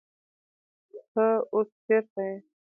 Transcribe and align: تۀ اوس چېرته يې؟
تۀ 1.13 1.25
اوس 1.53 1.69
چېرته 1.85 2.21
يې؟ 2.29 2.35